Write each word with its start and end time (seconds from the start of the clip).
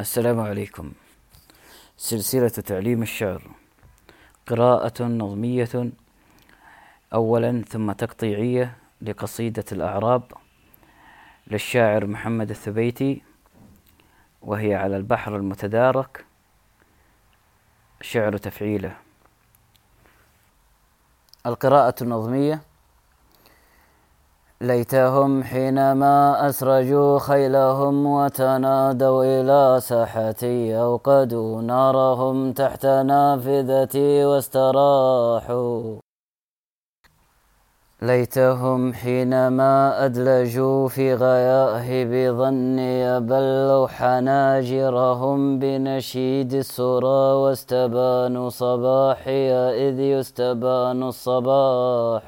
السلام 0.00 0.40
عليكم. 0.40 0.92
سلسلة 1.96 2.48
تعليم 2.48 3.02
الشعر. 3.02 3.42
قراءة 4.46 5.02
نظمية 5.02 5.92
أولا 7.12 7.62
ثم 7.68 7.92
تقطيعية 7.92 8.76
لقصيدة 9.02 9.64
الأعراب 9.72 10.22
للشاعر 11.46 12.06
محمد 12.06 12.50
الثبيتي 12.50 13.22
وهي 14.42 14.74
على 14.74 14.96
البحر 14.96 15.36
المتدارك 15.36 16.24
شعر 18.00 18.36
تفعيله. 18.36 18.96
القراءة 21.46 21.94
النظمية 22.02 22.62
ليتهم 24.60 25.42
حينما 25.42 26.48
أسرجوا 26.48 27.18
خيلهم 27.18 28.06
وتنادوا 28.06 29.24
إلى 29.24 29.80
ساحتي 29.80 30.76
أوقدوا 30.78 31.62
نارهم 31.62 32.52
تحت 32.52 32.86
نافذتي 32.86 34.24
واستراحوا. 34.24 35.96
ليتهم 38.02 38.92
حينما 38.92 40.04
أدلجوا 40.04 40.88
في 40.88 41.14
غياه 41.14 42.04
بظني 42.04 43.20
بلوا 43.20 43.86
حناجرهم 43.86 45.58
بنشيد 45.58 46.54
السرى 46.54 47.32
واستبانوا 47.42 48.48
صباحي 48.48 49.52
إذ 49.52 50.00
يستبان 50.00 51.02
الصباح. 51.02 52.22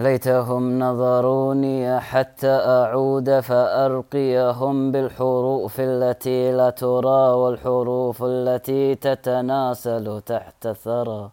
ليتهم 0.00 0.78
نظروني 0.78 2.00
حتى 2.00 2.48
أعود 2.48 3.40
فأرقيهم 3.40 4.92
بالحروف 4.92 5.80
التي 5.80 6.52
لا 6.52 6.70
ترى 6.70 7.22
والحروف 7.40 8.22
التي 8.22 8.94
تتناسل 8.94 10.20
تحت 10.20 10.66
الثرى 10.66 11.30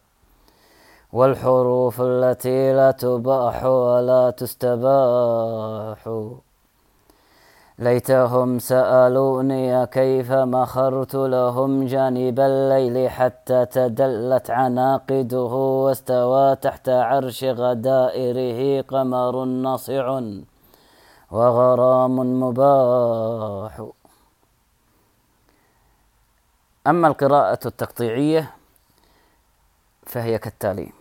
والحروف 1.13 2.01
التي 2.01 2.73
لا 2.73 2.91
تباح 2.91 3.65
ولا 3.65 4.29
تستباح. 4.29 6.07
ليتهم 7.79 8.59
سألوني 8.59 9.85
كيف 9.87 10.31
مخرت 10.31 11.15
لهم 11.15 11.85
جانب 11.85 12.39
الليل 12.39 13.09
حتى 13.09 13.65
تدلت 13.65 14.49
عناقده 14.49 15.53
واستوى 15.85 16.55
تحت 16.55 16.89
عرش 16.89 17.43
غدائره 17.43 18.81
قمر 18.81 19.45
نصع 19.45 20.21
وغرام 21.31 22.15
مباح. 22.41 23.85
أما 26.87 27.07
القراءة 27.07 27.67
التقطيعية 27.67 28.51
فهي 30.05 30.37
كالتالي 30.37 30.91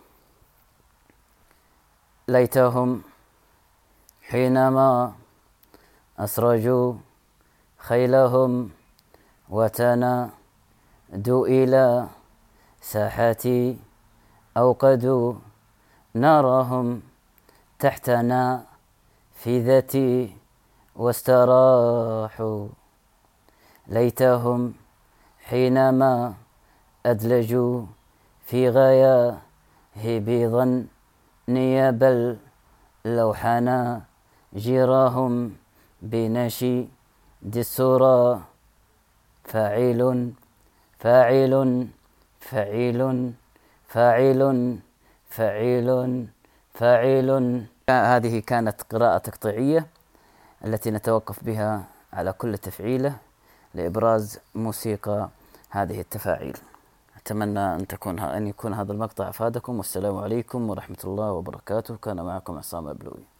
ليتهم 2.27 3.01
حينما 4.21 5.13
أسرجوا 6.19 6.93
خيلهم 7.77 8.69
وتنادوا 9.49 10.31
إلى 11.47 12.07
ساحتي 12.81 13.77
أوقدوا 14.57 15.33
نارهم 16.13 17.01
تحت 17.79 18.09
نافذتي 19.39 20.15
واستراحوا. 20.95 22.67
ليتهم 23.87 24.73
حينما 25.45 26.33
أدلجوا 27.05 27.85
في 28.45 28.69
غياه 28.69 29.37
بظني 30.05 31.91
بل 31.91 32.37
لو 33.05 33.33
حنا 33.33 34.01
جيرهم 36.03 36.33
بنشيد 36.33 36.89
السورة 37.55 38.41
فاعل 39.43 40.31
فاعل 40.99 41.87
فاعل 42.39 43.33
فاعل 43.87 44.79
فاعل 45.29 46.27
فاعل. 46.73 47.65
هذه 47.89 48.39
كانت 48.39 48.81
قراءة 48.81 49.17
تقطيعية 49.17 49.87
التي 50.65 50.91
نتوقف 50.91 51.43
بها 51.43 51.83
على 52.13 52.33
كل 52.33 52.57
تفعيلة 52.57 53.17
لإبراز 53.73 54.39
موسيقى 54.55 55.29
هذه 55.69 56.01
التفاعيل. 56.01 56.57
أتمنى 57.17 57.75
أن 57.75 57.87
تكون 57.87 58.19
أن 58.19 58.47
يكون 58.47 58.73
هذا 58.73 58.91
المقطع 58.91 59.29
أفادكم. 59.29 59.77
والسلام 59.77 60.17
عليكم 60.17 60.69
ورحمة 60.69 60.97
الله 61.03 61.31
وبركاته. 61.31 61.95
كان 61.95 62.21
معكم 62.25 62.57
عصام 62.57 62.87
أبلوي. 62.87 63.36